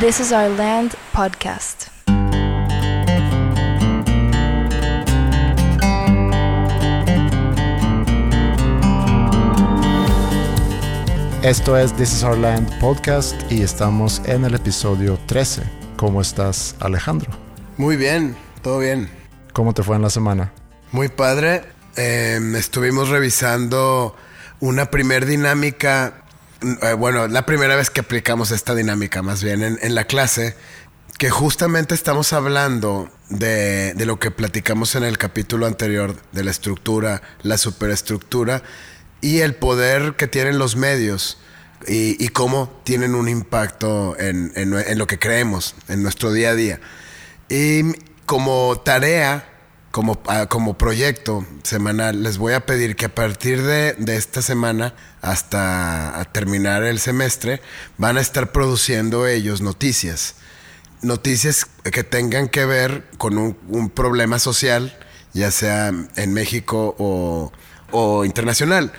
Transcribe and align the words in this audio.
This 0.00 0.18
is 0.18 0.32
Our 0.32 0.48
Land 0.56 0.94
podcast. 1.12 1.88
Esto 11.42 11.76
es 11.76 11.92
This 11.96 12.14
is 12.14 12.22
Our 12.22 12.38
Land 12.38 12.80
podcast 12.80 13.34
y 13.52 13.60
estamos 13.60 14.22
en 14.24 14.46
el 14.46 14.54
episodio 14.54 15.18
13. 15.26 15.64
¿Cómo 15.96 16.22
estás, 16.22 16.76
Alejandro? 16.80 17.30
Muy 17.76 17.96
bien, 17.96 18.34
todo 18.62 18.78
bien. 18.78 19.10
¿Cómo 19.52 19.74
te 19.74 19.82
fue 19.82 19.96
en 19.96 20.02
la 20.02 20.08
semana? 20.08 20.50
Muy 20.92 21.08
padre. 21.08 21.64
Em, 21.96 22.56
estuvimos 22.56 23.10
revisando 23.10 24.16
una 24.60 24.86
primer 24.86 25.26
dinámica, 25.26 26.24
bueno, 26.98 27.26
la 27.28 27.46
primera 27.46 27.76
vez 27.76 27.90
que 27.90 28.00
aplicamos 28.00 28.50
esta 28.50 28.74
dinámica 28.74 29.22
más 29.22 29.42
bien 29.42 29.62
en, 29.62 29.94
la 29.94 30.04
clase, 30.04 30.54
que 31.18 31.30
justamente 31.30 31.94
estamos 31.94 32.32
hablando 32.32 33.10
de, 33.28 33.94
lo 33.98 34.18
que 34.18 34.30
platicamos 34.30 34.94
en 34.94 35.04
el 35.04 35.18
capítulo 35.18 35.66
anterior 35.66 36.16
de 36.32 36.44
la 36.44 36.50
estructura, 36.50 37.22
la 37.42 37.58
superestructura 37.58 38.62
y 39.20 39.40
el 39.40 39.54
poder 39.54 40.14
que 40.16 40.26
tienen 40.26 40.58
los 40.58 40.76
medios 40.76 41.38
y, 41.86 42.28
cómo 42.28 42.80
tienen 42.84 43.14
un 43.14 43.28
impacto 43.28 44.16
en, 44.18 44.52
lo 44.98 45.06
que 45.06 45.18
creemos, 45.18 45.74
en 45.88 46.02
nuestro 46.02 46.32
día 46.32 46.50
a 46.50 46.54
día. 46.54 46.80
Y 47.48 47.82
como 48.26 48.80
tarea, 48.84 49.49
como, 49.90 50.20
ah, 50.26 50.46
como 50.46 50.78
proyecto 50.78 51.46
semanal, 51.62 52.22
les 52.22 52.38
voy 52.38 52.52
a 52.52 52.64
pedir 52.66 52.96
que 52.96 53.06
a 53.06 53.14
partir 53.14 53.62
de, 53.62 53.94
de 53.94 54.16
esta 54.16 54.42
semana 54.42 54.94
hasta 55.20 56.28
terminar 56.32 56.84
el 56.84 56.98
semestre, 56.98 57.60
van 57.98 58.16
a 58.16 58.20
estar 58.20 58.52
produciendo 58.52 59.26
ellos 59.26 59.60
noticias. 59.60 60.34
Noticias 61.02 61.66
que 61.92 62.04
tengan 62.04 62.48
que 62.48 62.64
ver 62.64 63.04
con 63.18 63.38
un, 63.38 63.56
un 63.68 63.90
problema 63.90 64.38
social, 64.38 64.96
ya 65.32 65.50
sea 65.50 65.92
en 66.16 66.32
México 66.32 66.94
o, 66.98 67.52
o 67.90 68.24
internacional. 68.24 68.92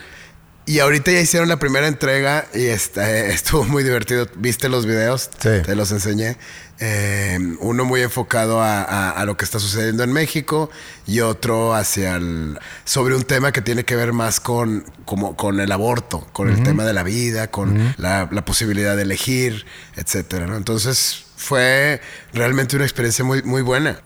Y 0.66 0.79
ahorita 0.79 1.11
ya 1.11 1.19
hicieron 1.19 1.49
la 1.49 1.57
primera 1.57 1.88
entrega 1.88 2.47
y 2.53 2.66
está, 2.66 3.09
estuvo 3.27 3.63
muy 3.63 3.83
divertido. 3.83 4.27
¿Viste 4.35 4.69
los 4.69 4.85
videos? 4.85 5.29
Sí. 5.39 5.49
Te 5.66 5.75
los 5.75 5.91
enseñé. 5.91 6.38
Eh, 6.83 7.37
uno 7.59 7.85
muy 7.85 8.01
enfocado 8.01 8.59
a, 8.59 9.23
lo 9.27 9.37
que 9.37 9.45
está 9.45 9.59
sucediendo 9.59 10.03
en 10.03 10.11
México 10.11 10.71
y 11.05 11.19
otro 11.19 11.75
hacia 11.75 12.15
el, 12.15 12.57
sobre 12.85 13.15
un 13.15 13.21
tema 13.21 13.51
que 13.51 13.61
tiene 13.61 13.85
que 13.85 13.95
ver 13.95 14.13
más 14.13 14.39
con, 14.39 14.83
como, 15.05 15.35
con 15.35 15.59
el 15.59 15.71
aborto, 15.71 16.27
con 16.33 16.49
el 16.49 16.63
tema 16.63 16.83
de 16.83 16.93
la 16.93 17.03
vida, 17.03 17.51
con 17.51 17.93
la, 17.97 18.27
posibilidad 18.45 18.95
de 18.95 19.03
elegir, 19.03 19.67
etcétera. 19.95 20.57
Entonces 20.57 21.23
fue 21.35 22.01
realmente 22.33 22.75
una 22.77 22.85
experiencia 22.85 23.23
muy, 23.23 23.43
muy 23.43 23.61
buena. 23.61 24.01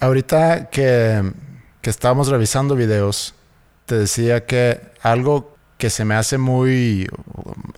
Ahorita 0.00 0.68
que, 0.68 1.32
que 1.80 1.90
estábamos 1.90 2.26
revisando 2.26 2.74
videos, 2.74 3.36
te 3.86 3.94
decía 3.94 4.46
que 4.46 4.80
algo 5.00 5.56
que 5.78 5.90
se 5.90 6.04
me 6.04 6.16
hace 6.16 6.38
muy, 6.38 7.08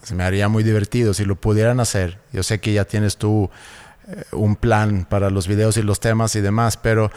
se 0.03 0.15
me 0.15 0.25
haría 0.25 0.49
muy 0.49 0.63
divertido 0.63 1.13
si 1.13 1.27
lo 1.27 1.37
pudieran 1.37 1.81
hacer. 1.81 2.19
Yo 2.33 2.43
sé 2.43 2.61
que 2.61 2.73
ya 2.73 2.87
tienes 2.87 3.19
tú 3.19 3.51
un 4.33 4.57
plan 4.57 5.07
para 5.09 5.31
los 5.31 5.49
videos 5.49 5.77
y 5.77 5.83
los 5.83 6.01
temas 6.01 6.35
y 6.37 6.41
demás, 6.41 6.77
pero 6.77 7.11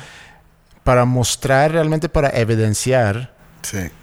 para 0.84 1.06
mostrar 1.06 1.72
realmente, 1.72 2.10
para 2.10 2.30
evidenciar 2.30 3.34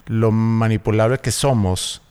lo 0.07 0.31
manipulable 0.31 1.19
que 1.19 1.31
somos 1.31 2.01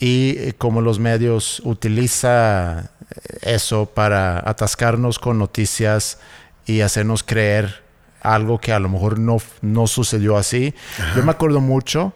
y 0.00 0.36
eh, 0.38 0.54
cómo 0.56 0.80
los 0.80 0.98
medios 0.98 1.60
utilizan 1.64 2.90
eh, 3.10 3.38
eso 3.42 3.86
para 3.86 4.38
atascarnos 4.48 5.18
con 5.18 5.38
noticias 5.38 6.18
y 6.66 6.80
hacernos 6.80 7.22
creer 7.22 7.82
algo 8.20 8.60
que 8.60 8.72
a 8.72 8.78
lo 8.78 8.88
mejor 8.88 9.18
no, 9.18 9.38
no 9.62 9.86
sucedió 9.86 10.36
así. 10.36 10.74
Yo 11.16 11.22
me 11.22 11.30
acuerdo 11.30 11.60
mucho 11.60 12.12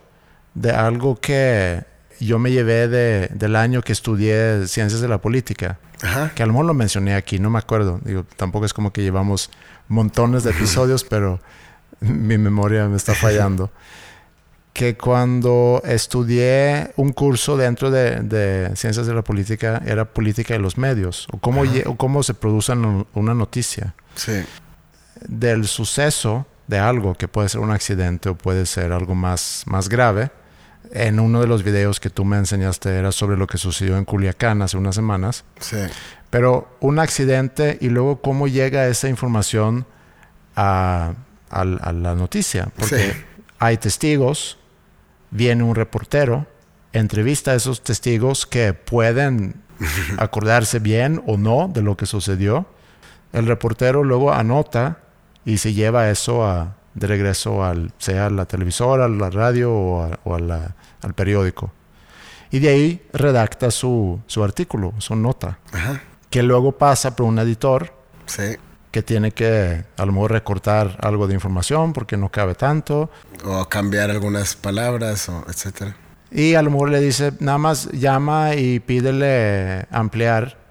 de 0.54 0.72
algo 0.72 1.16
que 1.16 1.84
yo 2.20 2.38
me 2.38 2.50
llevé 2.50 2.88
de, 2.88 3.28
del 3.32 3.56
año 3.56 3.82
que 3.82 3.92
estudié 3.92 4.66
ciencias 4.66 5.00
de 5.00 5.08
la 5.08 5.18
política. 5.18 5.78
Que 6.34 6.42
a 6.42 6.46
lo 6.46 6.52
mejor 6.52 6.66
lo 6.66 6.74
mencioné 6.74 7.14
aquí, 7.14 7.38
no 7.38 7.50
me 7.50 7.58
acuerdo. 7.58 8.00
Digo, 8.04 8.24
tampoco 8.36 8.66
es 8.66 8.74
como 8.74 8.92
que 8.92 9.02
llevamos 9.02 9.50
montones 9.88 10.42
de 10.44 10.50
episodios, 10.50 11.04
pero 11.04 11.40
mi 12.00 12.38
memoria 12.38 12.88
me 12.88 12.96
está 12.96 13.14
fallando. 13.14 13.70
que 14.72 14.96
cuando 14.96 15.82
estudié 15.84 16.92
un 16.96 17.12
curso 17.12 17.56
dentro 17.56 17.90
de, 17.90 18.72
ciencias 18.74 19.06
de 19.06 19.14
la 19.14 19.22
política, 19.22 19.82
era 19.84 20.06
política 20.06 20.54
de 20.54 20.60
los 20.60 20.78
medios, 20.78 21.28
o 21.30 21.38
cómo, 21.38 21.62
o 21.86 21.96
cómo 21.96 22.22
se 22.22 22.34
produce 22.34 22.72
una 22.72 23.34
noticia. 23.34 23.94
Sí. 24.14 24.44
Del 25.28 25.66
suceso 25.66 26.46
de 26.66 26.78
algo 26.78 27.14
que 27.14 27.28
puede 27.28 27.48
ser 27.48 27.60
un 27.60 27.70
accidente 27.70 28.30
o 28.30 28.34
puede 28.34 28.66
ser 28.66 28.92
algo 28.92 29.14
más, 29.14 29.62
más 29.66 29.88
grave 29.88 30.30
en 30.92 31.20
uno 31.20 31.40
de 31.40 31.46
los 31.46 31.62
videos 31.62 32.00
que 32.00 32.10
tú 32.10 32.24
me 32.24 32.36
enseñaste 32.36 32.90
era 32.90 33.12
sobre 33.12 33.36
lo 33.36 33.46
que 33.46 33.56
sucedió 33.58 33.96
en 33.96 34.04
Culiacán 34.04 34.60
hace 34.60 34.76
unas 34.76 34.94
semanas. 34.94 35.44
Sí. 35.58 35.78
Pero 36.28 36.76
un 36.80 36.98
accidente 36.98 37.78
y 37.80 37.88
luego 37.88 38.20
cómo 38.20 38.46
llega 38.46 38.86
esa 38.86 39.08
información 39.08 39.86
a, 40.54 41.14
la 41.50 42.14
noticia. 42.14 42.68
Porque 42.76 43.14
hay 43.58 43.78
testigos, 43.78 44.58
viene 45.30 45.62
un 45.62 45.74
reportero, 45.74 46.46
entrevista 46.92 47.52
a 47.52 47.54
esos 47.54 47.82
testigos 47.82 48.46
que 48.46 48.74
pueden 48.74 49.62
acordarse 50.18 50.78
bien 50.78 51.22
o 51.26 51.38
no 51.38 51.70
de 51.72 51.82
lo 51.82 51.96
que 51.96 52.06
sucedió. 52.06 52.66
El 53.32 53.46
reportero 53.46 54.04
luego 54.04 54.32
anota 54.32 54.98
y 55.46 55.56
se 55.56 55.72
lleva 55.72 56.10
eso 56.10 56.44
a, 56.44 56.76
de 56.94 57.06
regreso 57.06 57.64
al, 57.64 57.92
sea 57.98 58.26
a 58.26 58.30
la 58.30 58.46
televisora, 58.46 59.06
a 59.06 59.08
la 59.08 59.30
radio 59.30 59.72
o, 59.72 60.34
al 60.34 61.14
periódico. 61.14 61.72
Y 62.50 62.58
de 62.58 62.68
ahí 62.68 63.02
redacta 63.12 63.70
su, 63.70 64.20
su 64.26 64.44
artículo, 64.44 64.92
su 64.98 65.16
nota, 65.16 65.58
que 66.28 66.42
luego 66.42 66.72
pasa 66.72 67.16
por 67.16 67.26
un 67.26 67.38
editor 67.38 67.92
que 68.90 69.02
tiene 69.02 69.32
que 69.32 69.84
a 69.96 70.04
lo 70.04 70.12
mejor 70.12 70.32
recortar 70.32 70.98
algo 71.00 71.26
de 71.26 71.34
información 71.34 71.94
porque 71.94 72.16
no 72.16 72.28
cabe 72.28 72.54
tanto. 72.54 73.10
O 73.44 73.64
cambiar 73.68 74.10
algunas 74.10 74.54
palabras, 74.54 75.28
o 75.30 75.44
etcétera. 75.48 75.96
Y 76.30 76.54
a 76.54 76.62
lo 76.62 76.70
mejor 76.70 76.90
le 76.90 77.00
dice, 77.00 77.32
nada 77.40 77.58
más 77.58 77.90
llama 77.92 78.54
y 78.54 78.80
pídele 78.80 79.86
ampliar 79.90 80.61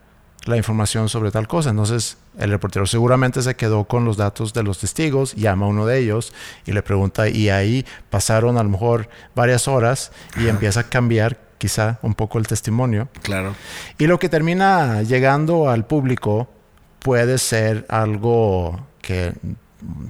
la 0.46 0.58
información 0.58 1.10
sobre 1.10 1.32
tal 1.32 1.48
cosa. 1.48 1.70
Entonces, 1.70 2.18
el 2.38 2.50
reportero 2.50 2.86
seguramente 2.86 3.42
se 3.42 3.56
quedó 3.56 3.86
con 3.86 4.06
los 4.06 4.18
datos 4.18 4.54
de 4.54 4.64
los 4.64 4.80
testigos, 4.80 5.36
llama 5.36 5.66
a 5.66 5.70
uno 5.70 5.86
de 5.86 6.00
ellos 6.00 6.34
y 6.66 6.72
le 6.72 6.82
pregunta, 6.82 7.30
y 7.30 7.50
ahí 7.50 7.86
pasaron 8.10 8.58
a 8.58 8.64
lo 8.64 8.70
mejor 8.70 9.10
varias 9.36 9.68
horas 9.68 10.12
y 10.38 10.48
empieza 10.48 10.82
a 10.82 10.84
cambiar 10.84 11.40
quizá 11.58 12.00
un 12.02 12.16
poco 12.16 12.40
el 12.40 12.48
testimonio. 12.48 13.08
Claro. 13.22 13.54
Y 14.00 14.08
lo 14.08 14.18
que 14.18 14.30
termina 14.30 15.04
llegando 15.04 15.70
al 15.70 15.86
público 15.86 16.50
puede 17.00 17.38
ser 17.38 17.86
algo 17.90 18.80
que 19.02 19.34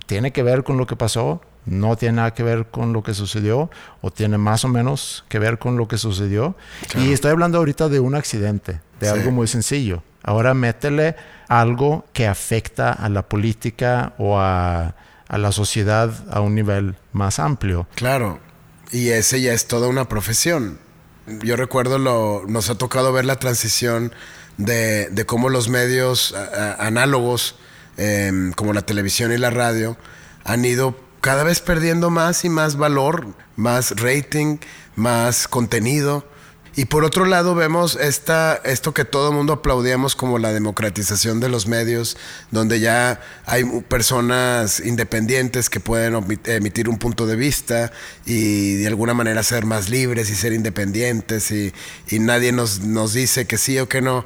tiene 0.05 0.31
que 0.31 0.43
ver 0.43 0.63
con 0.63 0.77
lo 0.77 0.87
que 0.87 0.95
pasó, 0.95 1.41
no 1.65 1.95
tiene 1.95 2.15
nada 2.17 2.33
que 2.33 2.43
ver 2.43 2.67
con 2.67 2.93
lo 2.93 3.03
que 3.03 3.13
sucedió 3.13 3.69
o 4.01 4.11
tiene 4.11 4.37
más 4.37 4.65
o 4.65 4.67
menos 4.67 5.25
que 5.29 5.39
ver 5.39 5.59
con 5.59 5.77
lo 5.77 5.87
que 5.87 5.97
sucedió. 5.97 6.55
Y 6.95 7.11
estoy 7.11 7.31
hablando 7.31 7.57
ahorita 7.57 7.89
de 7.89 7.99
un 7.99 8.15
accidente, 8.15 8.79
de 8.99 9.09
algo 9.09 9.31
muy 9.31 9.47
sencillo. 9.47 10.03
Ahora 10.23 10.53
métele 10.53 11.15
algo 11.47 12.05
que 12.13 12.27
afecta 12.27 12.91
a 12.91 13.09
la 13.09 13.23
política 13.23 14.13
o 14.17 14.39
a, 14.39 14.95
la 15.29 15.51
sociedad 15.51 16.13
a 16.29 16.41
un 16.41 16.55
nivel 16.55 16.95
más 17.13 17.39
amplio. 17.39 17.87
Claro, 17.95 18.39
y 18.91 19.09
ese 19.09 19.41
ya 19.41 19.53
es 19.53 19.67
toda 19.67 19.87
una 19.87 20.07
profesión. 20.09 20.79
Yo 21.43 21.55
recuerdo, 21.55 21.97
lo, 21.97 22.43
nos 22.47 22.69
ha 22.69 22.75
tocado 22.75 23.13
ver 23.13 23.25
la 23.25 23.37
transición 23.37 24.13
de, 24.57 25.23
cómo 25.25 25.49
los 25.49 25.69
medios 25.69 26.35
análogos, 26.77 27.55
em, 27.97 28.51
como 28.53 28.73
la 28.73 28.81
televisión 28.81 29.31
y 29.31 29.37
la 29.37 29.49
radio, 29.49 29.97
han 30.43 30.65
ido 30.65 30.97
cada 31.21 31.43
vez 31.43 31.61
perdiendo 31.61 32.09
más 32.09 32.43
y 32.43 32.49
más 32.49 32.75
valor, 32.75 33.27
más 33.55 34.01
rating, 34.01 34.57
más 34.95 35.47
contenido. 35.47 36.25
Y 36.75 36.85
por 36.85 37.03
otro 37.03 37.25
lado 37.25 37.53
vemos 37.53 37.97
esta, 37.97 38.55
esto 38.63 38.93
que 38.93 39.03
todo 39.03 39.29
el 39.29 39.35
mundo 39.35 39.53
aplaudíamos 39.53 40.15
como 40.15 40.39
la 40.39 40.53
democratización 40.53 41.41
de 41.41 41.49
los 41.49 41.67
medios, 41.67 42.17
donde 42.49 42.79
ya 42.79 43.19
hay 43.45 43.65
personas 43.89 44.79
independientes 44.79 45.69
que 45.69 45.81
pueden 45.81 46.25
emitir 46.45 46.87
un 46.87 46.97
punto 46.97 47.27
de 47.27 47.35
vista 47.35 47.91
y 48.25 48.75
de 48.75 48.87
alguna 48.87 49.13
manera 49.13 49.43
ser 49.43 49.65
más 49.65 49.89
libres 49.89 50.29
y 50.29 50.35
ser 50.35 50.53
independientes 50.53 51.51
y, 51.51 51.73
nadie 52.19 52.53
nos, 52.53 52.79
nos 52.79 53.13
dice 53.13 53.45
que 53.45 53.57
sí 53.57 53.77
o 53.79 53.89
que 53.89 54.01
no. 54.01 54.25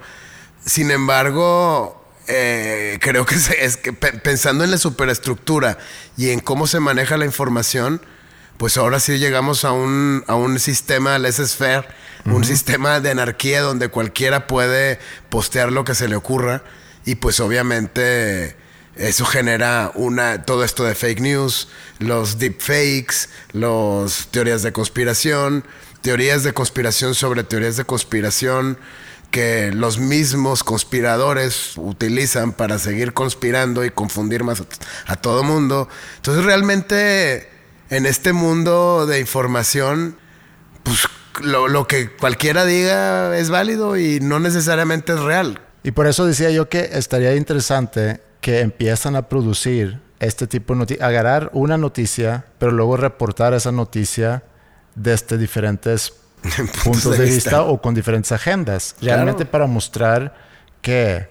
Sin 0.64 0.92
embargo, 0.92 2.06
eh, 2.28 3.00
creo 3.02 3.26
que, 3.26 3.36
es 3.60 3.78
que 3.78 3.92
pensando 3.94 4.64
en 4.64 4.70
la 4.70 4.78
superestructura 4.78 5.80
y 6.16 6.30
en 6.30 6.40
cómo 6.40 6.68
se 6.68 6.80
maneja 6.80 7.18
la 7.18 7.26
información, 7.26 8.02
pues 8.58 8.78
ahora 8.78 9.00
sí 9.00 9.18
llegamos 9.18 9.66
a 9.66 9.72
un, 9.72 10.24
a 10.28 10.36
un 10.36 10.60
sistema 10.60 11.20
laissez-faire, 11.20 11.88
un 12.26 12.44
sistema 12.44 13.00
de 13.00 13.12
anarquía 13.12 13.62
donde 13.62 13.90
cualquiera 13.90 14.48
puede 14.48 15.00
postear 15.30 15.72
lo 15.72 15.84
que 15.84 15.94
se 15.94 16.08
le 16.08 16.16
ocurra 16.16 16.64
Y 17.06 17.16
pues 17.16 17.40
obviamente 17.40 18.56
eso 18.96 19.26
genera 19.26 19.92
una 19.94 20.44
todo 20.44 20.64
esto 20.64 20.84
de 20.86 20.96
fake 20.96 21.20
news, 21.20 21.68
los 22.00 22.40
deepfakes, 22.40 23.30
los 23.52 24.28
teorías 24.32 24.64
de 24.64 24.72
conspiración, 24.72 25.66
teorías 26.02 26.44
de 26.44 26.54
conspiración 26.54 27.14
sobre 27.14 27.44
teorías 27.44 27.78
de 27.78 27.86
conspiración 27.86 28.78
que 29.32 29.72
los 29.74 29.98
mismos 29.98 30.64
conspiradores 30.64 31.74
utilizan 31.76 32.54
para 32.54 32.80
seguir 32.80 33.14
conspirando 33.14 33.84
y 33.84 33.90
confundir 33.90 34.46
más 34.46 34.64
a, 35.08 35.16
todo 35.18 35.44
mundo. 35.44 35.90
Entonces 36.16 36.46
realmente 36.46 37.50
en 37.90 38.06
este 38.06 38.34
mundo 38.34 39.06
de 39.06 39.20
información, 39.20 40.18
pues 40.84 41.08
lo, 41.42 41.68
lo, 41.68 41.88
que 41.88 42.16
cualquiera 42.16 42.66
diga 42.66 43.38
es 43.38 43.50
válido 43.50 43.98
y 43.98 44.20
no 44.20 44.40
necesariamente 44.40 45.14
es 45.14 45.20
real. 45.20 45.60
Y 45.84 45.92
por 45.92 46.08
eso 46.08 46.26
decía 46.26 46.50
yo 46.50 46.68
que 46.70 46.90
estaría 46.94 47.36
interesante 47.36 48.22
que 48.42 48.62
empiezan 48.62 49.16
a 49.16 49.30
producir 49.30 50.00
este 50.20 50.48
tipo 50.48 50.74
de 50.74 50.80
noticias, 50.80 51.08
agarrar 51.08 51.50
una 51.54 51.78
noticia, 51.78 52.46
pero 52.58 52.72
luego 52.72 52.98
reportar 52.98 53.54
esa 53.54 53.72
noticia 53.72 54.44
desde 54.96 55.38
diferentes 55.38 56.14
puntos 56.84 57.18
de, 57.18 57.26
vista. 57.26 57.64
o 57.64 57.82
con 57.82 57.96
diferentes 57.96 58.32
agendas, 58.32 58.96
realmente 59.02 59.46
para 59.46 59.68
mostrar 59.68 60.36
que 60.82 61.30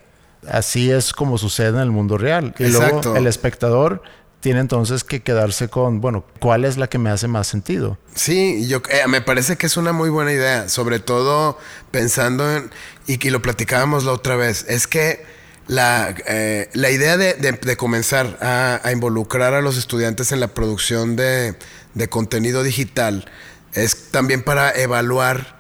así 0.49 0.91
es 0.91 1.13
como 1.13 1.39
sucede 1.39 1.69
en 1.69 1.79
el 1.79 1.91
mundo 1.91 2.19
real. 2.19 2.55
Y 2.59 2.67
luego 2.67 3.17
el 3.17 3.27
espectador 3.27 4.03
tiene 4.45 4.61
entonces 4.61 5.05
que 5.05 5.23
quedarse 5.23 5.69
con, 5.69 6.03
bueno, 6.03 6.23
¿cuál 6.39 6.67
es 6.67 6.77
la 6.77 6.87
que 6.87 6.99
me 6.99 7.09
hace 7.09 7.29
más 7.29 7.47
sentido? 7.47 7.97
Sí, 8.15 8.69
yo 8.69 8.83
eh, 8.91 9.09
me 9.09 9.23
parece 9.23 9.57
que 9.57 9.65
es 9.65 9.79
una 9.79 9.95
muy 9.95 10.11
buena 10.11 10.35
idea, 10.35 10.69
sobre 10.69 10.99
todo 10.99 11.59
pensando 11.91 12.55
en, 12.55 12.71
y 13.07 13.17
que 13.17 13.31
lo 13.31 13.41
platicábamos 13.41 14.05
la 14.05 14.13
otra 14.13 14.37
vez, 14.37 14.67
es 14.69 14.87
que 14.87 15.25
la, 15.67 16.15
eh, 16.27 16.69
la 16.75 16.91
idea 16.91 17.17
de, 17.17 17.77
comenzar 17.79 18.37
a, 18.43 18.93
involucrar 18.93 19.55
a 19.55 19.63
los 19.63 19.79
estudiantes 19.79 20.31
en 20.31 20.41
la 20.41 20.49
producción 20.49 21.17
de, 21.17 21.57
de 21.95 22.09
contenido 22.11 22.63
digital 22.63 23.25
es 23.73 24.11
también 24.11 24.43
para 24.43 24.71
evaluar 24.73 25.57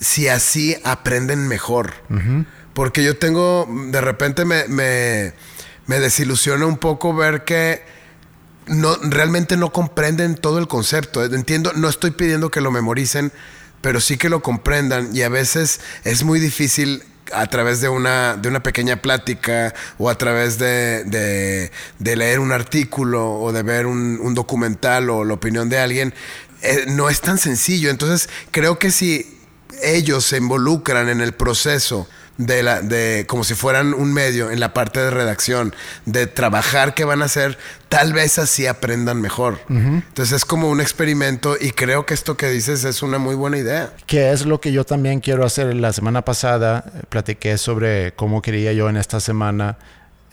si 0.00 0.26
así 0.26 0.76
aprenden 0.82 1.46
mejor. 1.46 1.92
Porque 2.74 3.04
yo 3.04 3.16
tengo, 3.16 3.68
de 3.92 4.00
repente 4.00 4.44
me, 4.44 4.66
me, 4.66 5.32
me, 5.86 6.00
desilusiona 6.00 6.66
un 6.66 6.78
poco 6.78 7.14
ver 7.14 7.44
que 7.44 7.94
no, 8.66 8.96
realmente 8.96 9.56
no 9.56 9.72
comprenden 9.72 10.34
todo 10.34 10.58
el 10.58 10.68
concepto. 10.68 11.24
Entiendo, 11.24 11.72
no 11.74 11.88
estoy 11.88 12.10
pidiendo 12.10 12.50
que 12.50 12.60
lo 12.60 12.70
memoricen, 12.70 13.32
pero 13.80 14.00
sí 14.00 14.16
que 14.16 14.28
lo 14.28 14.42
comprendan 14.42 15.14
y 15.14 15.22
a 15.22 15.28
veces 15.28 15.80
es 16.04 16.24
muy 16.24 16.40
difícil 16.40 17.02
a 17.32 17.46
través 17.46 17.80
de 17.80 17.88
una, 17.88 18.36
de 18.36 18.48
una 18.48 18.62
pequeña 18.62 19.02
plática 19.02 19.74
o 19.98 20.10
a 20.10 20.16
través 20.16 20.58
de, 20.58 21.70
de, 21.98 22.16
leer 22.16 22.38
un 22.38 22.52
artículo 22.52 23.32
o 23.32 23.52
de 23.52 23.62
ver 23.62 23.86
un, 23.86 24.18
un, 24.20 24.34
documental 24.34 25.10
o 25.10 25.24
la 25.24 25.34
opinión 25.34 25.68
de 25.68 25.78
alguien, 25.78 26.14
eh, 26.62 26.84
no 26.88 27.08
es 27.08 27.20
tan 27.20 27.38
sencillo. 27.38 27.90
Entonces, 27.90 28.28
creo 28.52 28.78
que 28.78 28.90
si 28.90 29.38
ellos 29.82 30.24
se 30.24 30.38
involucran 30.38 31.08
en 31.08 31.20
el 31.20 31.32
proceso 31.32 32.08
de 32.38 32.62
la 32.62 32.82
de 32.82 33.24
como 33.26 33.44
si 33.44 33.54
fueran 33.54 33.94
un 33.94 34.12
medio 34.12 34.50
en 34.50 34.60
la 34.60 34.74
parte 34.74 35.00
de 35.00 35.10
redacción 35.10 35.74
de 36.04 36.26
trabajar 36.26 36.94
que 36.94 37.04
van 37.04 37.22
a 37.22 37.26
hacer 37.26 37.58
tal 37.88 38.12
vez 38.12 38.38
así 38.38 38.66
aprendan 38.66 39.20
mejor. 39.20 39.60
Entonces 39.68 40.32
es 40.32 40.44
como 40.44 40.68
un 40.68 40.80
experimento 40.80 41.56
y 41.58 41.70
creo 41.70 42.04
que 42.04 42.14
esto 42.14 42.36
que 42.36 42.48
dices 42.50 42.84
es 42.84 43.02
una 43.02 43.18
muy 43.18 43.34
buena 43.34 43.58
idea. 43.58 43.92
Que 44.06 44.32
es 44.32 44.44
lo 44.44 44.60
que 44.60 44.72
yo 44.72 44.84
también 44.84 45.20
quiero 45.20 45.44
hacer. 45.44 45.74
La 45.74 45.92
semana 45.92 46.22
pasada 46.22 46.84
eh, 46.86 47.02
platiqué 47.08 47.58
sobre 47.58 48.12
cómo 48.12 48.42
quería 48.42 48.72
yo 48.72 48.88
en 48.88 48.96
esta 48.96 49.20
semana 49.20 49.78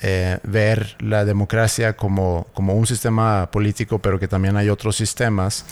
eh, 0.02 0.40
ver 0.44 0.98
la 1.00 1.24
democracia 1.24 1.96
como, 1.96 2.48
como 2.54 2.74
un 2.74 2.86
sistema 2.86 3.50
político, 3.52 4.00
pero 4.00 4.20
que 4.20 4.28
también 4.28 4.58
hay 4.58 4.70
otros 4.70 4.98
sistemas. 4.98 5.66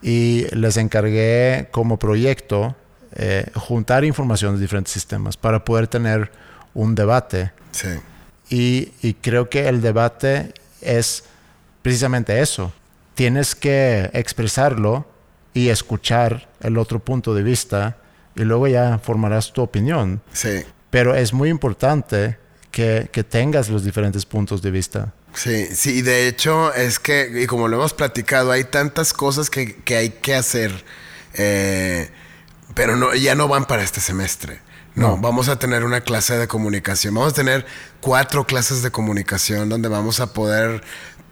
Y 0.00 0.46
les 0.54 0.76
encargué 0.76 1.68
como 1.70 1.98
proyecto 1.98 2.76
eh, 3.14 3.50
juntar 3.54 4.04
información 4.04 4.54
de 4.54 4.60
diferentes 4.60 4.92
sistemas 4.92 5.36
para 5.36 5.64
poder 5.64 5.88
tener 5.88 6.30
un 6.74 6.94
debate. 6.94 7.52
Sí. 7.70 7.88
Y, 8.50 8.92
y 9.02 9.14
creo 9.14 9.50
que 9.50 9.68
el 9.68 9.80
debate 9.80 10.52
es 10.80 11.24
precisamente 11.82 12.40
eso. 12.40 12.72
Tienes 13.14 13.54
que 13.54 14.10
expresarlo 14.12 15.06
y 15.54 15.68
escuchar 15.70 16.48
el 16.60 16.78
otro 16.78 16.98
punto 17.00 17.34
de 17.34 17.42
vista 17.42 17.96
y 18.36 18.42
luego 18.42 18.68
ya 18.68 18.98
formarás 18.98 19.52
tu 19.52 19.62
opinión. 19.62 20.22
Sí. 20.32 20.64
Pero 20.90 21.14
es 21.14 21.32
muy 21.32 21.48
importante 21.48 22.38
que, 22.70 23.24
tengas 23.28 23.68
los 23.68 23.84
diferentes 23.84 24.24
puntos 24.24 24.62
de 24.62 24.70
vista. 24.70 25.12
Sí, 25.34 25.66
sí, 25.74 26.02
de 26.02 26.28
hecho 26.28 26.72
es 26.74 26.98
que, 26.98 27.42
y 27.42 27.46
como 27.46 27.68
lo 27.68 27.76
hemos 27.76 27.92
platicado, 27.92 28.52
hay 28.52 28.64
tantas 28.64 29.12
cosas 29.12 29.50
que, 29.50 29.82
hay 29.96 30.10
que 30.10 30.34
hacer, 30.34 30.72
eh, 31.34 32.08
pero 32.74 32.96
no, 32.96 33.14
ya 33.14 33.34
no 33.34 33.48
van 33.48 33.64
para 33.64 33.82
este 33.82 34.00
semestre. 34.00 34.60
No, 34.94 35.16
vamos 35.16 35.48
a 35.48 35.60
tener 35.60 35.84
una 35.84 36.00
clase 36.00 36.36
de 36.36 36.48
comunicación. 36.48 37.14
Vamos 37.14 37.32
a 37.32 37.36
tener 37.36 37.64
cuatro 38.00 38.46
clases 38.46 38.82
de 38.82 38.90
comunicación 38.90 39.68
donde 39.68 39.88
vamos 39.88 40.18
a 40.18 40.32
poder 40.32 40.82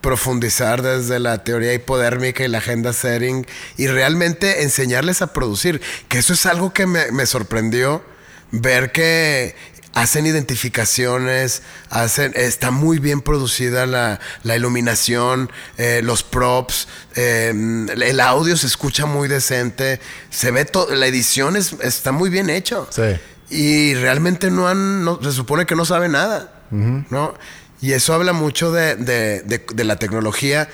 profundizar 0.01 0.83
desde 0.83 1.19
la 1.19 1.43
teoría 1.43 1.75
hipodérmica 1.75 2.45
y 2.45 2.49
la 2.49 2.59
agenda 2.59 2.93
setting 2.93 3.45
y 3.77 3.89
realmente 3.89 4.63
enseñarles 4.63 5.21
a 5.21 5.33
producir, 5.33 5.81
que 6.09 6.19
eso 6.19 6.33
es 6.35 6.47
algo 6.47 6.73
que 6.73 6.87
me, 6.87 7.11
me 7.11 7.27
sorprendió 7.27 8.05
ver 8.53 8.93
que 8.93 9.57
hacen 9.97 10.27
identificaciones, 10.27 11.63
hacen, 11.89 12.35
está 12.37 12.71
muy 12.71 12.99
bien 12.99 13.23
producida 13.23 13.87
la, 13.87 14.21
iluminación, 14.45 15.51
eh, 15.79 16.03
los 16.05 16.23
props, 16.23 16.87
em, 17.15 17.89
el 17.89 18.21
audio 18.21 18.59
se 18.59 18.67
escucha 18.67 19.07
muy 19.07 19.27
decente, 19.27 19.99
se 20.29 20.51
ve 20.51 20.67
todo, 20.67 20.95
la 20.95 21.07
edición 21.07 21.57
está 21.57 22.13
muy 22.13 22.29
bien 22.29 22.51
hecho. 22.51 22.87
Sí. 22.91 23.17
Y 23.49 23.95
realmente 23.95 24.51
no 24.51 24.69
han, 24.69 25.03
no, 25.03 25.19
se 25.23 25.33
supone 25.33 25.65
que 25.65 25.75
no 25.75 25.87
sabe 25.87 26.11
nada, 26.11 26.53
¿no? 26.71 27.33
Y 27.81 27.93
eso 27.93 28.13
habla 28.13 28.35
mucho 28.35 28.73
de, 28.73 28.97
de 28.97 29.85
la 29.85 29.97
tecnología, 29.97 30.69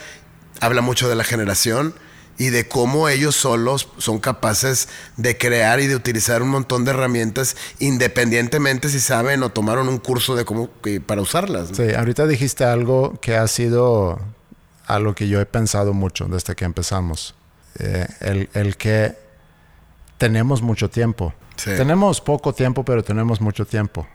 habla 0.59 0.81
mucho 0.81 1.09
de 1.09 1.15
la 1.15 1.23
generación 1.23 1.95
y 2.39 2.51
de 2.51 2.67
cómo 2.69 3.09
ellos 3.09 3.37
solos 3.37 3.89
son 3.99 4.19
capaces 4.19 4.89
de 5.17 5.37
crear 5.39 5.81
y 5.81 5.87
de 5.87 5.97
utilizar 5.97 6.43
un 6.43 6.49
montón 6.49 6.85
de 6.85 6.91
herramientas 6.91 7.57
independientemente 7.79 8.89
si 8.89 9.01
saben 9.01 9.43
o 9.43 9.51
tomaron 9.51 9.89
un 9.89 9.99
curso 9.99 10.35
de 10.35 10.45
cómo 10.45 10.71
para 11.07 11.21
usarlas. 11.21 11.71
Sí, 11.73 11.93
ahorita 11.95 12.27
dijiste 12.27 12.65
algo 12.65 13.19
que 13.21 13.37
ha 13.37 13.47
sido 13.49 14.21
algo 14.87 15.15
que 15.15 15.29
yo 15.29 15.41
he 15.41 15.47
pensado 15.47 15.93
mucho 15.93 16.27
desde 16.27 16.55
que 16.55 16.65
empezamos. 16.65 17.35
Eh, 17.79 18.07
el, 18.55 18.77
que 18.77 19.17
tenemos 20.19 20.63
mucho 20.63 20.91
tiempo. 20.91 21.33
Tenemos 21.65 22.21
poco 22.21 22.53
tiempo, 22.53 22.85
pero 22.85 23.05
tenemos 23.05 23.41
mucho 23.41 23.65
tiempo. 23.67 24.07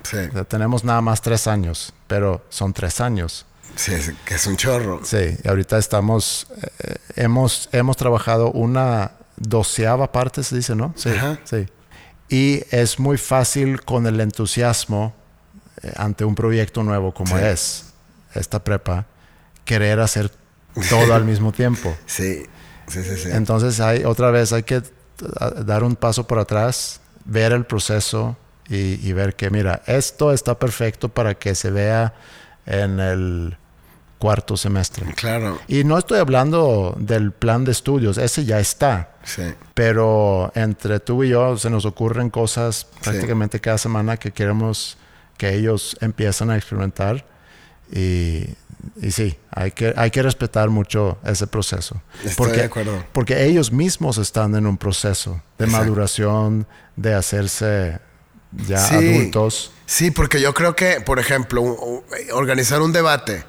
tenemos 0.47 0.83
nada 0.83 1.01
más 1.01 1.21
tres 1.21 1.47
años, 1.47 1.93
pero 2.07 2.43
son 2.49 2.73
tres 2.73 2.99
años. 2.99 3.45
Sí, 3.75 3.93
que 4.25 4.35
es 4.35 4.47
un 4.47 4.57
chorro. 4.57 5.01
Sí, 5.03 5.37
y 5.43 5.47
ahorita 5.47 5.77
estamos, 5.77 6.47
eh, 6.79 6.95
hemos, 7.15 7.69
hemos 7.71 7.97
trabajado 7.97 8.51
una 8.51 9.11
doceava 9.37 10.11
parte, 10.11 10.43
se 10.43 10.55
dice, 10.55 10.75
¿no? 10.75 10.93
Sí, 10.95 11.11
sí. 11.43 11.67
Y 12.29 12.63
es 12.71 12.99
muy 12.99 13.17
fácil 13.17 13.81
con 13.83 14.05
el 14.07 14.19
entusiasmo 14.19 15.13
eh, 15.81 15.93
ante 15.95 16.25
un 16.25 16.35
proyecto 16.35 16.83
nuevo 16.83 17.13
como 17.13 17.37
es 17.37 17.85
esta 18.33 18.63
prepa, 18.63 19.05
querer 19.63 19.99
hacer 19.99 20.31
todo 20.89 21.13
al 21.13 21.25
mismo 21.25 21.51
tiempo. 21.51 21.95
Sí, 22.05 22.45
sí, 22.87 23.03
sí, 23.03 23.17
sí. 23.17 23.29
Entonces 23.31 23.79
hay, 23.79 24.03
otra 24.03 24.31
vez 24.31 24.53
hay 24.53 24.63
que 24.63 24.81
dar 25.65 25.83
un 25.83 25.95
paso 25.95 26.25
por 26.25 26.39
atrás, 26.39 26.99
ver 27.25 27.51
el 27.51 27.65
proceso 27.65 28.37
y, 28.67 29.07
y 29.07 29.13
ver 29.13 29.35
que, 29.35 29.49
mira, 29.49 29.81
esto 29.87 30.31
está 30.31 30.57
perfecto 30.57 31.09
para 31.09 31.35
que 31.35 31.55
se 31.55 31.71
vea 31.71 32.13
en 32.67 32.99
el 32.99 33.57
cuarto 34.19 34.57
semestre. 34.57 35.05
Claro. 35.15 35.59
Y 35.67 35.83
no 35.83 35.97
estoy 35.97 36.19
hablando 36.19 36.95
del 36.99 37.31
plan 37.31 37.65
de 37.65 37.71
estudios, 37.71 38.17
ese 38.17 38.45
ya 38.45 38.59
está. 38.59 39.11
Sí. 39.23 39.43
Pero 39.73 40.51
entre 40.55 40.99
tú 40.99 41.23
y 41.23 41.29
yo 41.29 41.57
se 41.57 41.69
nos 41.69 41.85
ocurren 41.85 42.29
cosas 42.29 42.87
prácticamente 43.03 43.59
cada 43.59 43.77
semana 43.77 44.17
que 44.17 44.31
queremos 44.31 44.97
que 45.37 45.53
ellos 45.53 45.97
empiezan 46.01 46.49
a 46.49 46.57
experimentar. 46.57 47.25
Y, 47.91 48.43
y 49.01 49.11
sí, 49.11 49.37
hay 49.51 49.71
que, 49.71 49.93
hay 49.95 50.11
que 50.11 50.21
respetar 50.23 50.69
mucho 50.69 51.19
ese 51.23 51.47
proceso. 51.47 52.01
Estoy 52.23 52.35
porque, 52.35 52.57
de 52.57 52.63
acuerdo. 52.63 53.03
Porque 53.13 53.45
ellos 53.45 53.71
mismos 53.71 54.17
están 54.17 54.55
en 54.55 54.65
un 54.65 54.77
proceso 54.77 55.41
de 55.57 55.67
maduración, 55.67 56.67
de 56.95 57.13
hacerse 57.13 57.99
ya 58.51 58.85
adultos. 58.87 59.71
Sí, 59.85 60.11
porque 60.11 60.39
yo 60.41 60.53
creo 60.53 60.75
que, 60.75 61.01
por 61.01 61.19
ejemplo, 61.19 61.63
organizar 62.33 62.81
un 62.81 62.91
debate 62.93 63.43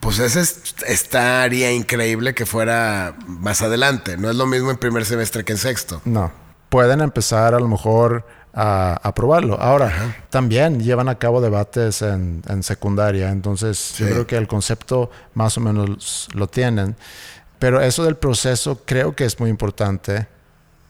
pues 0.00 0.18
ese 0.18 0.40
estaría 0.86 1.72
increíble 1.72 2.32
que 2.34 2.46
fuera 2.46 3.14
más 3.26 3.60
adelante. 3.60 4.16
No 4.16 4.30
es 4.30 4.36
lo 4.36 4.46
mismo 4.46 4.70
en 4.70 4.78
primer 4.78 5.04
semestre 5.04 5.44
que 5.44 5.52
en 5.52 5.58
sexto. 5.58 6.00
No. 6.06 6.32
Pueden 6.70 7.02
empezar 7.02 7.54
a 7.54 7.60
lo 7.60 7.68
mejor 7.68 8.26
a 8.54 8.98
aprobarlo. 9.02 9.60
Ahora, 9.60 10.16
también 10.30 10.80
llevan 10.82 11.10
a 11.10 11.16
cabo 11.18 11.42
debates 11.42 12.00
en, 12.00 12.42
en 12.48 12.62
secundaria, 12.62 13.28
entonces 13.30 13.92
yo 13.98 14.06
Sí. 14.06 14.12
creo 14.12 14.26
que 14.26 14.36
el 14.38 14.48
concepto 14.48 15.10
más 15.34 15.58
o 15.58 15.60
menos 15.60 16.28
lo 16.32 16.46
tienen. 16.48 16.96
Pero 17.58 17.82
eso 17.82 18.02
del 18.02 18.16
proceso 18.16 18.80
creo 18.86 19.14
que 19.14 19.26
es 19.26 19.38
muy 19.38 19.50
importante. 19.50 20.26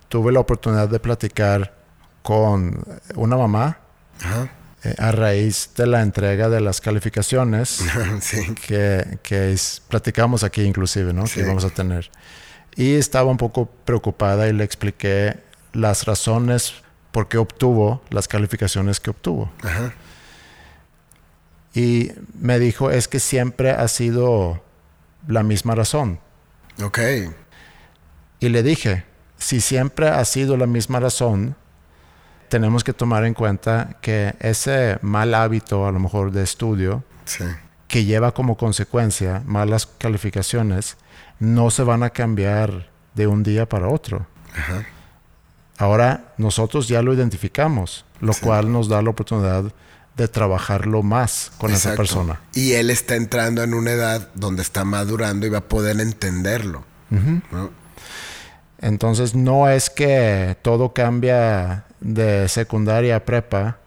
Tuve 0.09 0.31
la 0.31 0.39
oportunidad 0.39 0.89
de 0.89 1.01
platicar 1.01 1.75
con 2.23 2.85
una 3.15 3.37
mamá 3.37 3.79
Ajá. 4.23 4.51
eh, 4.85 4.95
a 4.99 5.13
raíz 5.13 5.71
de 5.77 5.87
la 5.87 6.03
entrega 6.03 6.49
de 6.49 6.61
las 6.61 6.81
calificaciones 6.81 7.83
sí. 8.21 8.55
que, 8.67 9.19
que 9.23 9.53
es- 9.53 9.83
platicamos 9.89 10.45
aquí 10.45 10.63
inclusive, 10.63 11.13
¿no? 11.13 11.27
Sí. 11.27 11.41
Que 11.41 11.47
vamos 11.47 11.65
a 11.65 11.71
tener. 11.71 12.11
Y 12.77 12.95
estaba 12.95 13.31
un 13.31 13.37
poco 13.37 13.67
preocupada 13.85 14.49
y 14.49 14.53
le 14.53 14.65
expliqué 14.65 15.39
las 15.73 16.05
razones 16.07 16.75
por 17.13 17.29
qué 17.29 17.39
obtuvo 17.39 18.03
las 18.11 18.29
calificaciones 18.29 19.01
que 19.01 19.11
obtuvo. 19.11 19.51
Ajá. 19.63 19.93
Y 21.75 22.13
me 22.39 22.59
dijo, 22.59 22.91
es 22.91 23.07
que 23.09 23.21
siempre 23.21 23.71
ha 23.71 23.87
sido 23.89 24.63
la 25.29 25.43
misma 25.43 25.75
razón. 25.75 26.19
Ok. 26.83 26.99
Y 28.41 28.49
le 28.49 28.63
dije, 28.63 29.05
si 29.39 29.61
siempre 29.61 30.09
ha 30.09 30.25
sido 30.25 30.57
la 30.57 30.67
misma 30.67 30.99
razón, 31.01 31.57
tenemos 32.51 32.85
que 32.85 32.93
tomar 32.93 33.25
en 33.25 33.33
cuenta 33.33 33.97
que 34.03 34.35
ese 34.41 34.99
mal 35.01 35.35
hábito, 35.35 35.87
a 35.87 35.93
lo 35.93 35.99
mejor 36.01 36.33
de 36.33 36.43
estudio, 36.43 37.03
Sí. 37.25 37.45
que 37.89 38.05
lleva 38.05 38.33
como 38.33 38.57
consecuencia 38.59 39.43
malas 39.47 39.87
calificaciones, 39.87 40.97
no 41.39 41.71
se 41.71 41.83
van 41.85 42.03
a 42.03 42.11
cambiar 42.11 42.91
de 43.15 43.27
un 43.27 43.43
día 43.43 43.67
para 43.67 43.89
otro. 43.89 44.27
Ajá. 44.55 44.85
Ahora 45.79 46.33
nosotros 46.37 46.89
ya 46.89 47.03
lo 47.03 47.15
identificamos, 47.15 48.05
lo 48.21 48.33
Sí. 48.33 48.41
cual 48.43 48.71
nos 48.71 48.89
da 48.89 49.01
la 49.01 49.11
oportunidad 49.11 49.65
de 50.17 50.29
trabajarlo 50.29 51.03
más 51.03 51.53
con 51.57 51.71
esa 51.73 51.95
persona. 51.95 52.41
Y 52.53 52.73
él 52.73 52.91
está 52.91 53.15
entrando 53.15 53.63
en 53.63 53.73
una 53.75 53.93
edad 53.93 54.29
donde 54.35 54.61
está 54.63 54.85
madurando 54.85 55.47
y 55.47 55.51
va 55.51 55.59
a 55.59 55.69
poder 55.69 55.99
entenderlo. 56.01 56.85
¿no? 57.11 57.71
Entonces 58.81 59.35
no 59.35 59.69
es 59.69 59.91
que 59.91 60.57
todo 60.63 60.93
cambia 60.93 61.85
de 62.01 62.49
secundaria 62.49 63.17
a 63.17 63.25
prepa. 63.25 63.79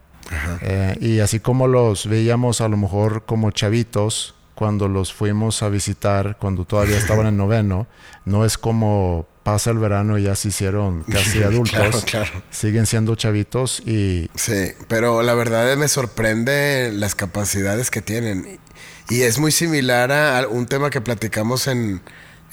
eh, 0.62 0.96
y 1.02 1.20
así 1.20 1.40
como 1.40 1.68
los 1.68 2.08
veíamos 2.08 2.62
a 2.62 2.68
lo 2.68 2.78
mejor 2.78 3.26
como 3.26 3.52
chavitos 3.52 4.36
cuando 4.56 4.88
los 4.88 5.12
fuimos 5.14 5.62
a 5.64 5.70
visitar 5.70 6.38
cuando 6.40 6.64
todavía 6.66 6.98
estaban 6.98 7.28
en 7.28 7.38
noveno, 7.44 7.88
no 8.26 8.46
es 8.46 8.58
como 8.58 9.26
pasa 9.44 9.72
el 9.72 9.78
verano 9.78 10.18
y 10.18 10.24
ya 10.24 10.36
se 10.36 10.48
hicieron 10.50 11.04
casi 11.04 11.44
adultos. 11.44 11.72
Claro, 12.06 12.28
claro. 12.30 12.44
Siguen 12.50 12.86
siendo 12.86 13.16
chavitos 13.16 13.82
y 13.86 14.30
Sí, 14.36 14.72
pero 14.88 15.22
la 15.22 15.34
verdad 15.34 15.76
me 15.76 15.88
sorprende 15.88 16.92
las 16.94 17.16
capacidades 17.16 17.92
que 17.92 18.02
tienen. 18.02 18.60
Y 19.10 19.22
es 19.24 19.40
muy 19.40 19.52
similar 19.52 20.12
a 20.12 20.48
un 20.48 20.66
tema 20.66 20.90
que 20.90 21.02
platicamos 21.02 21.68
en 21.68 22.02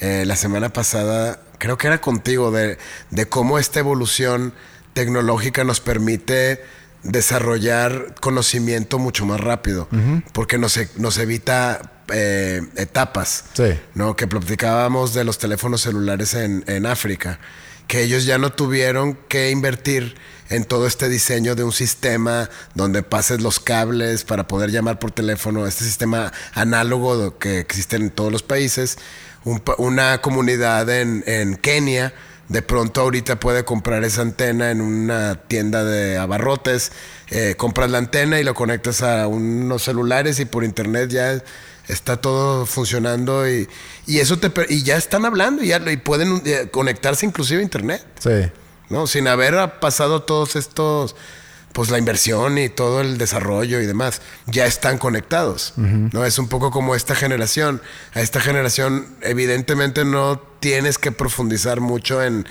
eh, 0.01 0.25
la 0.27 0.37
semana 0.37 0.73
pasada, 0.73 1.41
creo 1.59 1.77
que 1.79 1.87
era 1.87 2.01
contigo, 2.01 2.51
de, 2.51 2.79
de 3.11 3.27
cómo 3.27 3.59
esta 3.59 3.79
evolución 3.81 4.55
tecnológica 4.95 5.63
nos 5.65 5.81
permite 5.81 6.63
desarrollar 7.03 8.15
conocimiento 8.21 8.99
mucho 8.99 9.25
más 9.27 9.41
rápido, 9.41 9.89
porque 10.33 10.59
nos, 10.59 10.77
e- 10.77 10.89
nos 10.97 11.19
evita 11.19 11.93
eh, 12.13 12.61
etapas. 12.77 13.45
Sí. 13.55 13.79
¿no? 13.95 14.17
Que 14.17 14.27
platicábamos 14.27 15.15
de 15.15 15.25
los 15.25 15.39
teléfonos 15.39 15.81
celulares 15.83 16.35
en, 16.35 16.65
en 16.67 16.87
África, 16.87 17.39
que 17.87 18.03
ellos 18.03 18.25
ya 18.25 18.39
no 18.39 18.53
tuvieron 18.53 19.15
que 19.29 19.51
invertir 19.51 20.17
en 20.51 20.65
todo 20.65 20.87
este 20.87 21.09
diseño 21.09 21.55
de 21.55 21.65
un 21.65 21.73
sistema 21.73 22.51
donde 22.75 23.03
pases 23.03 23.41
los 23.41 23.59
cables 23.61 24.25
para 24.25 24.47
poder 24.47 24.71
llamar 24.71 24.99
por 24.99 25.13
teléfono, 25.13 25.67
este 25.67 25.85
sistema 25.85 26.33
análogo 26.53 27.39
que 27.39 27.59
existe 27.61 27.97
en 27.97 28.11
todos 28.11 28.31
los 28.31 28.43
países. 28.43 28.99
Un 29.45 29.61
pa- 29.61 29.77
una 29.79 30.21
comunidad 30.21 30.89
en, 30.91 31.25
en 31.27 31.57
Kenia 31.57 32.13
de 32.49 32.63
pronto 32.63 33.01
ahorita 33.03 33.39
puede 33.39 33.65
comprar 33.65 34.03
esa 34.03 34.23
antena 34.23 34.73
en 34.73 34.81
una 34.81 35.37
tienda 35.37 35.85
de 35.85 36.19
abarrotes, 36.19 36.91
eh, 37.29 37.55
compras 37.57 37.93
la 37.93 37.99
antena 37.99 38.41
y 38.41 38.45
lo 38.45 38.55
conectas 38.55 39.03
a 39.03 39.29
unos 39.29 39.85
celulares 39.85 40.41
y 40.41 40.47
por 40.47 40.65
internet 40.65 41.11
ya 41.11 41.41
está 41.87 42.17
todo 42.17 42.67
funcionando 42.67 43.49
y, 43.49 43.69
eso 44.09 44.39
te 44.41 44.51
y 44.69 44.83
ya 44.83 44.97
están 44.97 45.25
hablando 45.25 45.63
y, 45.63 45.69
ya, 45.69 45.81
pueden 46.05 46.43
eh, 46.45 46.69
conectarse 46.73 47.25
inclusive 47.25 47.61
a 47.61 47.63
internet, 47.63 48.05
sí, 48.19 48.51
¿no? 48.91 49.07
Sin 49.07 49.27
haber 49.29 49.81
pasado 49.81 50.23
todos 50.23 50.57
estos 50.57 51.17
pues 51.73 51.91
la 51.91 51.99
inversión 51.99 52.59
y 52.59 52.69
todo 52.69 53.01
el 53.01 53.17
desarrollo 53.17 53.81
y 53.81 53.87
demás, 53.87 54.21
ya 54.47 54.67
están 54.67 54.99
conectados. 54.99 55.75
¿no? 55.77 56.25
Es 56.25 56.39
un 56.39 56.49
poco 56.49 56.71
como 56.71 56.97
esta 56.97 57.15
generación. 57.15 57.81
A 58.13 58.21
esta 58.21 58.41
generación, 58.41 59.07
evidentemente, 59.21 60.05
no 60.05 60.41
tienes 60.59 60.99
que 60.99 61.13
profundizar 61.13 61.81
mucho 61.81 62.23
en. 62.23 62.47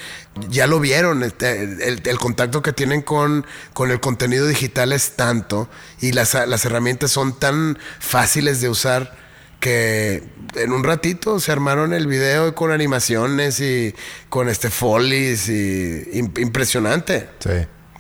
Ya 0.50 0.68
lo 0.68 0.80
vieron, 0.80 1.24
este, 1.24 1.64
el, 1.64 2.02
el 2.06 2.18
contacto 2.18 2.62
que 2.62 2.72
tienen 2.72 3.02
con, 3.02 3.46
con 3.74 3.92
el 3.92 4.00
contenido 4.00 4.48
digital 4.48 4.94
es 4.94 5.18
tanto 5.18 5.68
y 6.00 6.14
las, 6.14 6.34
las 6.34 6.64
herramientas 6.64 7.12
son 7.12 7.38
tan 7.38 7.78
fáciles 8.00 8.62
de 8.62 8.70
usar 8.70 9.29
que 9.60 10.24
en 10.56 10.72
un 10.72 10.84
ratito 10.84 11.40
se 11.40 11.52
armaron 11.52 11.94
el 11.94 12.08
video 12.08 12.56
con 12.56 12.72
animaciones 12.72 13.60
y 13.60 13.94
con 14.30 14.50
este 14.50 14.70
folies 14.70 15.50
y 15.50 16.04
im- 16.14 16.38
impresionante. 16.40 17.28
sí. 17.40 17.50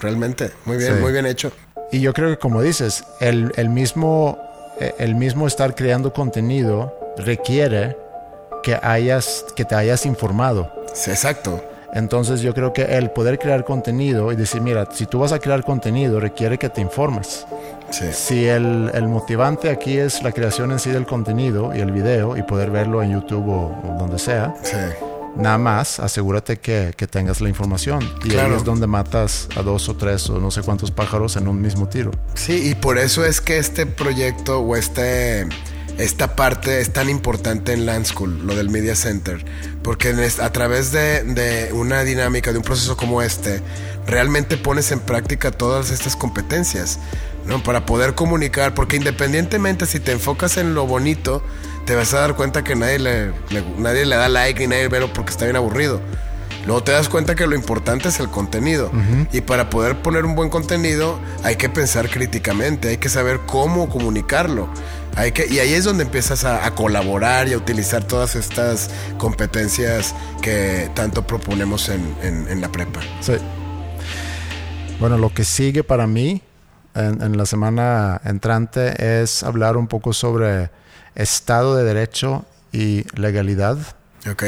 Realmente, 0.01 0.51
muy 0.63 0.77
bien, 0.77 0.95
Sí. 0.95 1.01
muy 1.01 1.11
bien 1.11 1.25
hecho. 1.25 1.51
Y 1.91 1.99
yo 1.99 2.13
creo 2.13 2.29
que 2.29 2.37
como 2.37 2.61
dices, 2.61 3.03
el, 3.19 3.51
el 3.57 3.67
mismo, 3.67 4.37
eh, 4.79 4.93
el 4.97 5.13
mismo 5.15 5.45
estar 5.45 5.75
creando 5.75 6.13
contenido 6.13 6.97
requiere 7.17 7.97
que, 8.63 8.79
hayas, 8.81 9.45
que 9.57 9.65
te 9.65 9.75
hayas 9.75 10.05
informado. 10.05 10.71
Sí, 10.93 11.11
exacto. 11.11 11.61
Entonces 11.93 12.39
yo 12.39 12.53
creo 12.53 12.71
que 12.71 12.83
el 12.83 13.09
poder 13.11 13.39
crear 13.39 13.65
contenido 13.65 14.31
y 14.31 14.37
decir, 14.37 14.61
mira, 14.61 14.87
si 14.93 15.05
tú 15.05 15.19
vas 15.19 15.33
a 15.33 15.39
crear 15.39 15.65
contenido 15.65 16.21
requiere 16.21 16.57
que 16.57 16.69
te 16.69 16.79
informes. 16.79 17.45
Sí. 17.91 18.05
Si 18.13 18.45
el, 18.45 18.91
el 18.93 19.07
motivante 19.07 19.69
aquí 19.69 19.97
es 19.97 20.21
la 20.23 20.31
creación 20.31 20.71
en 20.71 20.79
sí 20.79 20.89
del 20.91 21.05
contenido 21.05 21.75
y 21.75 21.79
el 21.79 21.91
video 21.91 22.37
y 22.37 22.43
poder 22.43 22.69
verlo 22.71 23.01
en 23.03 23.11
YouTube 23.13 23.47
o, 23.49 23.67
o 23.83 23.95
donde 23.99 24.19
sea, 24.19 24.53
Sí. 24.63 24.75
nada 25.35 25.57
más 25.57 25.99
asegúrate 25.99 26.57
que, 26.57 26.93
que 26.95 27.07
tengas 27.07 27.41
la 27.41 27.49
información. 27.49 27.99
Y 28.23 28.29
Claro. 28.29 28.49
ahí 28.51 28.57
es 28.57 28.63
donde 28.63 28.87
matas 28.87 29.47
a 29.55 29.61
dos 29.61 29.89
o 29.89 29.95
tres 29.95 30.29
o 30.29 30.39
no 30.39 30.51
sé 30.51 30.61
cuántos 30.61 30.91
pájaros 30.91 31.35
en 31.35 31.47
un 31.47 31.61
mismo 31.61 31.87
tiro. 31.87 32.11
Sí, 32.35 32.69
y 32.69 32.75
por 32.75 32.97
eso 32.97 33.25
es 33.25 33.41
que 33.41 33.57
este 33.57 33.85
proyecto 33.85 34.59
o 34.59 34.75
este, 34.75 35.47
esta 35.97 36.35
parte 36.35 36.79
es 36.81 36.93
tan 36.93 37.09
importante 37.09 37.73
en 37.73 37.85
Land 37.85 38.05
School, 38.05 38.45
lo 38.45 38.55
del 38.55 38.69
Media 38.69 38.95
Center, 38.95 39.43
porque 39.83 40.13
a 40.41 40.49
través 40.51 40.91
de, 40.91 41.23
de 41.23 41.73
una 41.73 42.03
dinámica, 42.03 42.51
de 42.51 42.57
un 42.59 42.63
proceso 42.63 42.95
como 42.97 43.21
este, 43.21 43.61
realmente 44.07 44.57
pones 44.57 44.91
en 44.91 44.99
práctica 44.99 45.51
todas 45.51 45.91
estas 45.91 46.15
competencias, 46.15 46.99
¿no? 47.49 47.61
Para 47.63 47.85
poder 47.85 48.13
comunicar, 48.15 48.73
porque 48.73 48.95
independientemente 48.95 49.85
si 49.85 49.99
te 49.99 50.11
enfocas 50.13 50.55
en 50.57 50.73
lo 50.75 50.85
bonito, 50.87 51.43
te 51.85 51.95
vas 51.95 52.13
a 52.13 52.19
dar 52.19 52.35
cuenta 52.35 52.63
que 52.63 52.75
nadie 52.75 52.99
le, 52.99 53.25
le- 53.49 53.63
nadie 53.77 54.05
le 54.05 54.15
da 54.15 54.29
like 54.29 54.61
ni 54.61 54.67
nadie 54.67 54.87
ve 54.87 55.05
porque 55.13 55.31
está 55.31 55.45
bien 55.45 55.55
aburrido. 55.57 55.99
Luego 56.65 56.83
te 56.83 56.91
das 56.91 57.09
cuenta 57.09 57.35
que 57.35 57.47
lo 57.47 57.55
importante 57.55 58.09
es 58.09 58.19
el 58.19 58.29
contenido. 58.29 58.91
Y 59.31 59.41
para 59.41 59.69
poder 59.71 60.01
poner 60.01 60.25
un 60.25 60.35
buen 60.35 60.49
contenido 60.49 61.17
hay 61.43 61.55
que 61.55 61.69
pensar 61.69 62.09
críticamente, 62.09 62.89
hay 62.89 62.97
que 62.97 63.09
saber 63.09 63.39
cómo 63.47 63.89
comunicarlo. 63.89 64.69
Hay 65.15 65.31
que, 65.31 65.47
y 65.47 65.57
ahí 65.59 65.73
es 65.73 65.85
donde 65.85 66.03
empiezas 66.03 66.43
a, 66.45 66.65
a 66.67 66.75
colaborar 66.75 67.47
y 67.47 67.53
a 67.53 67.57
utilizar 67.57 68.03
todas 68.03 68.35
estas 68.35 68.91
competencias 69.17 70.13
que 70.41 70.91
tanto 70.93 71.25
proponemos 71.25 71.89
en, 71.89 72.13
en- 72.21 72.47
en 72.49 72.61
la 72.61 72.69
prepa. 72.71 72.99
Sí. 73.21 73.33
Bueno, 74.99 75.17
lo 75.17 75.33
que 75.33 75.45
sigue 75.45 75.83
para 75.83 76.07
mí 76.07 76.41
en, 76.95 77.21
en 77.21 77.37
la 77.37 77.45
semana 77.45 78.19
entrante 78.25 79.21
es 79.21 79.43
hablar 79.43 79.77
un 79.77 79.87
poco 79.87 80.13
sobre 80.13 80.69
Estado 81.15 81.75
de 81.75 81.83
Derecho 81.83 82.45
y 82.71 83.05
legalidad, 83.19 83.77
¿Ok? 84.29 84.43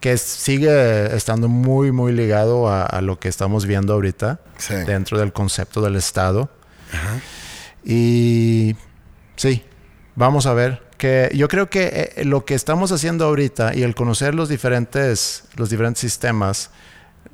que 0.00 0.18
sigue 0.18 1.14
estando 1.16 1.48
muy, 1.48 1.90
muy 1.92 2.12
ligado 2.12 2.68
a, 2.68 2.84
a 2.84 3.00
lo 3.00 3.18
que 3.18 3.28
estamos 3.28 3.66
viendo 3.66 3.92
ahorita 3.94 4.40
Sí. 4.58 4.74
dentro 4.86 5.18
del 5.18 5.32
concepto 5.32 5.80
del 5.82 5.96
Estado. 5.96 6.48
Y 7.84 8.76
sí, 9.36 9.62
vamos 10.14 10.46
a 10.46 10.54
ver. 10.54 10.82
Que 10.96 11.30
yo 11.34 11.46
creo 11.48 11.68
que 11.68 12.12
eh, 12.16 12.24
lo 12.24 12.44
que 12.46 12.54
estamos 12.54 12.90
haciendo 12.90 13.26
ahorita 13.26 13.74
y 13.74 13.82
el 13.82 13.94
conocer 13.94 14.34
los 14.34 14.48
diferentes, 14.48 15.44
los 15.56 15.68
diferentes 15.68 16.00
sistemas 16.00 16.70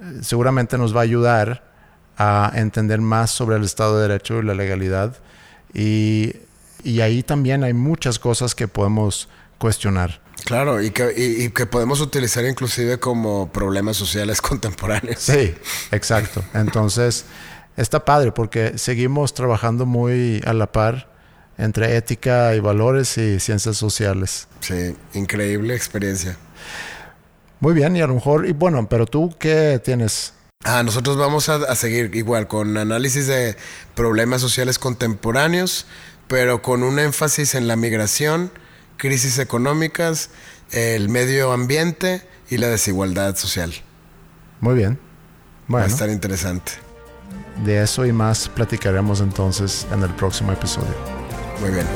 eh, 0.00 0.18
seguramente 0.22 0.76
nos 0.78 0.94
va 0.96 1.00
a 1.00 1.04
ayudar 1.04 1.71
a 2.18 2.52
entender 2.54 3.00
más 3.00 3.30
sobre 3.30 3.56
el 3.56 3.64
Estado 3.64 3.96
de 3.98 4.08
Derecho 4.08 4.40
y 4.40 4.44
la 4.44 4.54
legalidad. 4.54 5.16
Y, 5.74 6.34
y 6.84 7.00
ahí 7.00 7.22
también 7.22 7.64
hay 7.64 7.72
muchas 7.72 8.18
cosas 8.18 8.54
que 8.54 8.68
podemos 8.68 9.28
cuestionar. 9.58 10.20
Claro, 10.44 10.82
y 10.82 10.90
que, 10.90 11.12
y- 11.16 11.44
y 11.44 11.50
que 11.50 11.66
podemos 11.66 12.00
utilizar 12.00 12.44
inclusive 12.44 12.98
como 12.98 13.50
problemas 13.52 13.96
sociales 13.96 14.40
contemporáneos. 14.42 15.20
Sí, 15.20 15.54
exacto. 15.92 16.42
Entonces, 16.54 17.24
está 17.76 18.04
padre 18.04 18.32
porque 18.32 18.76
seguimos 18.76 19.34
trabajando 19.34 19.86
muy 19.86 20.42
a 20.44 20.52
la 20.52 20.70
par 20.72 21.08
entre 21.58 21.96
ética 21.96 22.54
y 22.56 22.60
valores 22.60 23.16
y 23.18 23.38
ciencias 23.38 23.76
sociales. 23.76 24.48
Sí, 24.60 24.96
increíble 25.14 25.74
experiencia. 25.76 26.36
Muy 27.60 27.74
bien, 27.74 27.94
y 27.96 28.00
a 28.00 28.06
lo 28.08 28.14
mejor, 28.14 28.46
y 28.48 28.52
bueno, 28.52 28.88
pero 28.88 29.06
tú, 29.06 29.32
¿qué 29.38 29.80
tienes? 29.84 30.32
Ah, 30.64 30.82
nosotros 30.82 31.16
vamos 31.16 31.48
a, 31.48 31.56
a 31.56 31.74
seguir 31.74 32.14
igual 32.14 32.46
con 32.46 32.76
análisis 32.76 33.26
de 33.26 33.56
problemas 33.94 34.40
sociales 34.40 34.78
contemporáneos, 34.78 35.86
pero 36.28 36.62
con 36.62 36.82
un 36.84 36.98
énfasis 36.98 37.54
en 37.54 37.66
la 37.66 37.76
migración, 37.76 38.50
crisis 38.96 39.38
económicas, 39.38 40.30
el 40.70 41.08
medio 41.08 41.52
ambiente 41.52 42.26
y 42.48 42.58
la 42.58 42.68
desigualdad 42.68 43.34
social. 43.36 43.72
Muy 44.60 44.74
bien. 44.76 44.98
Va 45.62 45.78
a 45.78 45.82
Bueno, 45.82 45.86
estar 45.86 46.10
interesante. 46.10 46.72
de 47.64 47.82
eso 47.82 48.06
y 48.06 48.12
más 48.12 48.48
platicaremos 48.48 49.20
entonces 49.20 49.86
en 49.92 50.02
el 50.02 50.10
próximo 50.14 50.52
episodio. 50.52 50.94
Muy 51.60 51.70
bien. 51.70 51.86